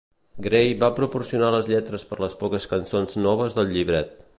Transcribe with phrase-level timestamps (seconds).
[0.45, 4.19] Grey va proporcionar les lletres per les poques cançons noves del llibret.